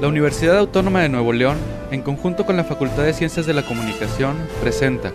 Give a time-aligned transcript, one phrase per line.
[0.00, 1.58] La Universidad Autónoma de Nuevo León,
[1.90, 5.12] en conjunto con la Facultad de Ciencias de la Comunicación, presenta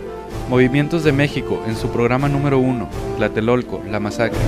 [0.48, 4.38] Movimientos de México en su programa número 1, Tlatelolco, la masacre.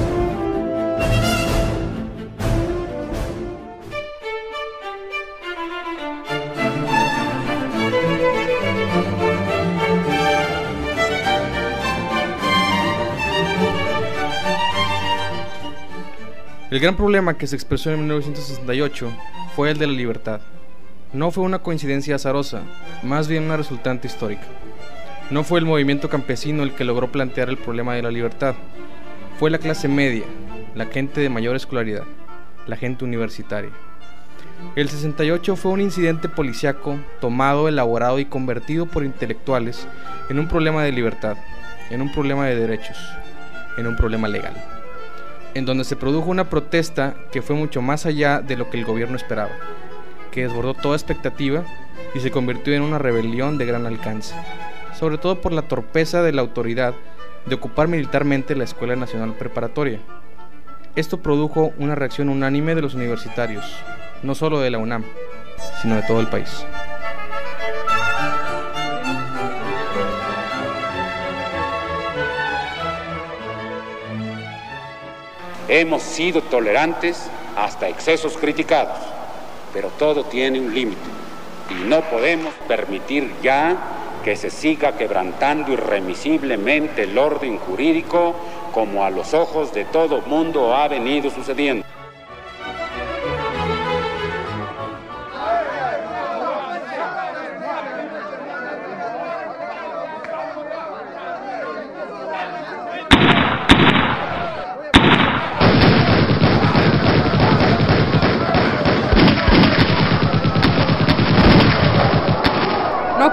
[16.70, 19.10] El gran problema que se expresó en 1968
[19.58, 20.40] fue el de la libertad.
[21.12, 22.62] No fue una coincidencia azarosa,
[23.02, 24.44] más bien una resultante histórica.
[25.30, 28.54] No fue el movimiento campesino el que logró plantear el problema de la libertad.
[29.36, 30.26] Fue la clase media,
[30.76, 32.04] la gente de mayor escolaridad,
[32.68, 33.72] la gente universitaria.
[34.76, 39.88] El 68 fue un incidente policiaco tomado, elaborado y convertido por intelectuales
[40.28, 41.36] en un problema de libertad,
[41.90, 42.96] en un problema de derechos,
[43.76, 44.77] en un problema legal
[45.58, 48.84] en donde se produjo una protesta que fue mucho más allá de lo que el
[48.84, 49.50] gobierno esperaba,
[50.30, 51.64] que desbordó toda expectativa
[52.14, 54.34] y se convirtió en una rebelión de gran alcance,
[54.98, 56.94] sobre todo por la torpeza de la autoridad
[57.46, 59.98] de ocupar militarmente la Escuela Nacional Preparatoria.
[60.94, 63.64] Esto produjo una reacción unánime de los universitarios,
[64.22, 65.04] no solo de la UNAM,
[65.82, 66.64] sino de todo el país.
[75.68, 78.96] Hemos sido tolerantes hasta excesos criticados,
[79.72, 80.98] pero todo tiene un límite
[81.70, 83.76] y no podemos permitir ya
[84.24, 88.34] que se siga quebrantando irremisiblemente el orden jurídico
[88.72, 91.84] como a los ojos de todo mundo ha venido sucediendo.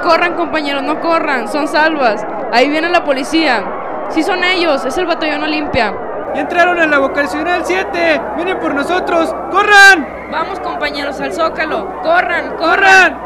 [0.06, 2.26] Corran, compañeros, no corran, son salvas.
[2.54, 3.64] Ahí viene la policía.
[4.10, 5.94] Sí son ellos, es el batallón Olimpia.
[6.36, 8.22] ¡Ya entraron en la vocacional 7!
[8.36, 9.34] ¡Vienen por nosotros!
[9.52, 10.30] ¡Corran!
[10.32, 12.02] Vamos, compañeros, al zócalo.
[12.04, 13.18] Corran, corran.
[13.18, 13.26] ¡Corran!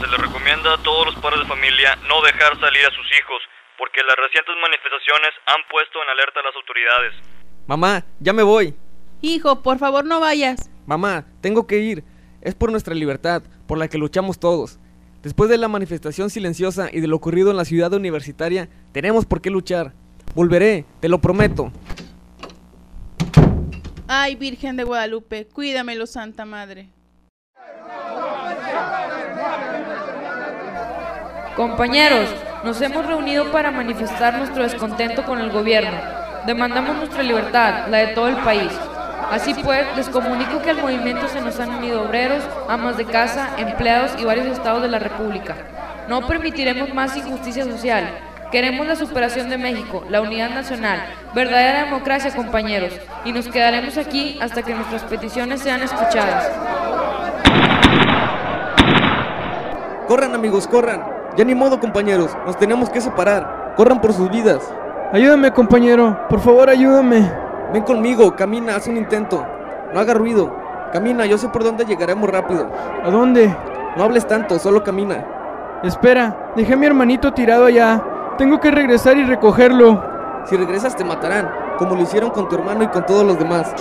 [0.00, 3.42] Se le recomienda a todos los padres de familia no dejar salir a sus hijos,
[3.78, 7.29] porque las recientes manifestaciones han puesto en alerta a las autoridades.
[7.66, 8.74] Mamá, ya me voy.
[9.22, 10.70] Hijo, por favor no vayas.
[10.86, 12.04] Mamá, tengo que ir.
[12.40, 14.78] Es por nuestra libertad, por la que luchamos todos.
[15.22, 19.42] Después de la manifestación silenciosa y de lo ocurrido en la ciudad universitaria, tenemos por
[19.42, 19.92] qué luchar.
[20.34, 21.70] Volveré, te lo prometo.
[24.08, 26.88] Ay, Virgen de Guadalupe, cuídamelo, Santa Madre.
[31.54, 32.28] Compañeros,
[32.64, 36.19] nos hemos reunido para manifestar nuestro descontento con el gobierno.
[36.46, 38.72] Demandamos nuestra libertad, la de todo el país.
[39.30, 43.50] Así pues, les comunico que al movimiento se nos han unido obreros, amas de casa,
[43.58, 45.54] empleados y varios estados de la República.
[46.08, 48.08] No permitiremos más injusticia social.
[48.50, 51.00] Queremos la superación de México, la unidad nacional,
[51.34, 52.92] verdadera democracia, compañeros,
[53.24, 56.50] y nos quedaremos aquí hasta que nuestras peticiones sean escuchadas.
[60.08, 61.04] Corran amigos, corran.
[61.36, 63.74] Ya ni modo compañeros, nos tenemos que separar.
[63.76, 64.60] Corran por sus vidas.
[65.12, 66.16] Ayúdame, compañero.
[66.28, 67.28] Por favor, ayúdame.
[67.72, 69.44] Ven conmigo, camina, haz un intento.
[69.92, 70.54] No haga ruido.
[70.92, 72.68] Camina, yo sé por dónde llegaremos rápido.
[73.04, 73.52] ¿A dónde?
[73.96, 75.24] No hables tanto, solo camina.
[75.82, 78.00] Espera, dejé a mi hermanito tirado allá.
[78.38, 80.00] Tengo que regresar y recogerlo.
[80.44, 83.74] Si regresas te matarán, como lo hicieron con tu hermano y con todos los demás.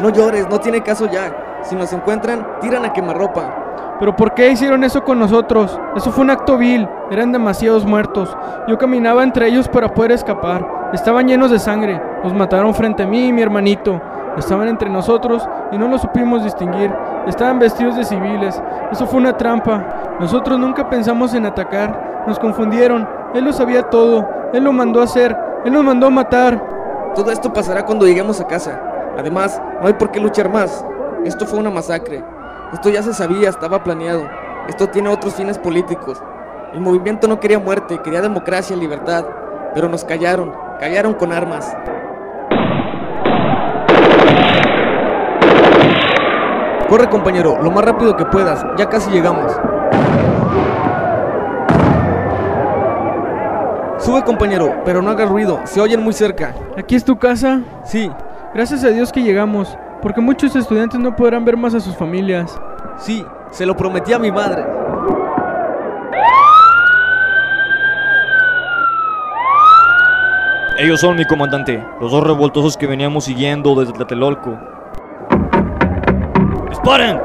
[0.00, 1.60] No llores, no tiene caso ya.
[1.62, 3.63] Si nos encuentran, tiran a quemarropa.
[3.98, 5.78] ¿Pero por qué hicieron eso con nosotros?
[5.96, 6.88] Eso fue un acto vil.
[7.10, 8.36] Eran demasiados muertos.
[8.66, 10.90] Yo caminaba entre ellos para poder escapar.
[10.92, 12.00] Estaban llenos de sangre.
[12.22, 14.00] Nos mataron frente a mí y mi hermanito.
[14.36, 16.92] Estaban entre nosotros y no los supimos distinguir.
[17.26, 18.60] Estaban vestidos de civiles.
[18.90, 20.16] Eso fue una trampa.
[20.18, 22.24] Nosotros nunca pensamos en atacar.
[22.26, 23.08] Nos confundieron.
[23.32, 24.28] Él lo sabía todo.
[24.52, 25.36] Él lo mandó hacer.
[25.64, 27.12] Él nos mandó matar.
[27.14, 28.80] Todo esto pasará cuando lleguemos a casa.
[29.16, 30.84] Además, no hay por qué luchar más.
[31.24, 32.33] Esto fue una masacre.
[32.74, 34.28] Esto ya se sabía, estaba planeado.
[34.68, 36.20] Esto tiene otros fines políticos.
[36.72, 39.24] El movimiento no quería muerte, quería democracia y libertad.
[39.74, 41.72] Pero nos callaron, callaron con armas.
[46.88, 49.52] Corre compañero, lo más rápido que puedas, ya casi llegamos.
[53.98, 56.54] Sube compañero, pero no hagas ruido, se oyen muy cerca.
[56.76, 57.60] ¿Aquí es tu casa?
[57.84, 58.10] Sí,
[58.54, 62.58] Gracias a Dios que llegamos, porque muchos estudiantes no podrán ver más a sus familias.
[62.98, 64.64] sí, se lo prometí a mi madre.
[70.76, 74.58] Ellos son mi comandante, los dos revoltosos que veníamos siguiendo desde Tlatelolco.
[76.68, 77.16] ¡Disparen!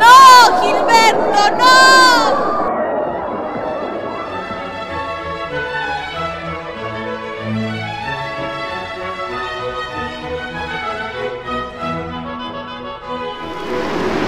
[0.00, 2.49] ¡No, Gilberto, no!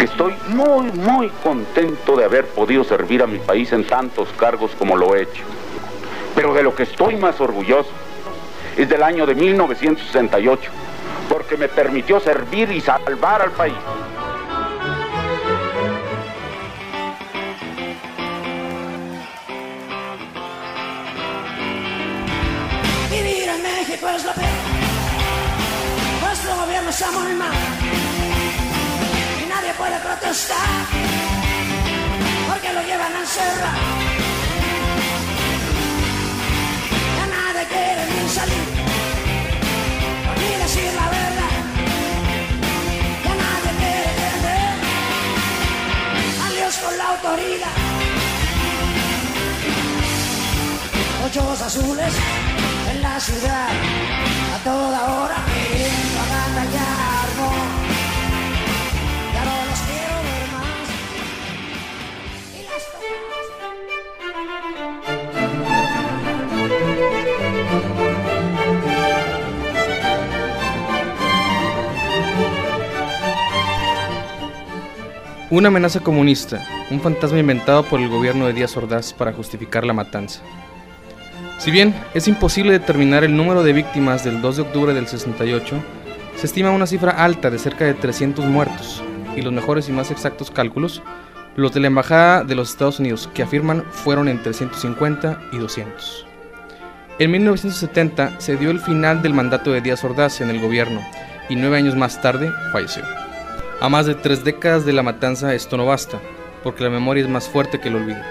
[0.03, 4.97] Estoy muy, muy contento de haber podido servir a mi país en tantos cargos como
[4.97, 5.45] lo he hecho.
[6.35, 7.89] Pero de lo que estoy más orgulloso
[8.77, 10.73] es del año de 1968,
[11.29, 13.77] porque me permitió servir y salvar al país.
[23.09, 24.49] Vivir en México es lo peor.
[26.23, 28.12] Nuestro gobierno está muy mal.
[29.79, 30.59] Puede protestar.
[32.49, 33.79] Porque lo llevan a encerrar.
[37.17, 38.69] Ya nadie quiere ni salir.
[40.41, 41.55] Ni decir la verdad.
[43.25, 44.75] Ya nadie quiere entender.
[46.47, 47.77] Adiós con la autoridad.
[51.35, 52.13] Ojos azules
[52.91, 53.69] en la ciudad
[54.55, 55.32] a toda hora
[75.53, 79.93] Una amenaza comunista, un fantasma inventado por el gobierno de Díaz Ordaz para justificar la
[79.93, 80.41] matanza.
[81.59, 85.77] Si bien es imposible determinar el número de víctimas del 2 de octubre del 68,
[86.37, 89.05] se estima una cifra alta de cerca de 300 muertos,
[89.37, 91.03] y los mejores y más exactos cálculos,
[91.55, 96.27] los de la Embajada de los Estados Unidos, que afirman fueron entre 150 y 200.
[97.19, 101.03] En 1970 se dio el final del mandato de Díaz Ordaz en el gobierno,
[101.51, 103.22] y nueve años más tarde falleció.
[103.81, 106.21] A más de tres décadas de la matanza esto no basta,
[106.63, 108.23] porque la memoria es más fuerte que el olvido.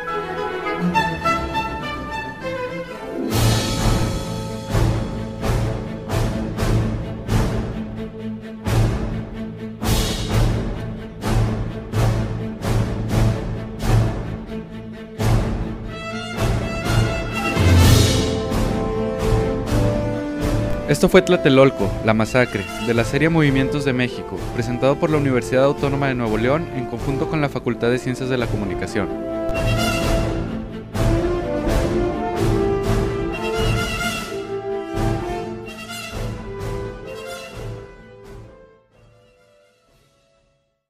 [20.92, 25.64] Esto fue Tlatelolco, la masacre, de la serie Movimientos de México, presentado por la Universidad
[25.64, 29.08] Autónoma de Nuevo León en conjunto con la Facultad de Ciencias de la Comunicación.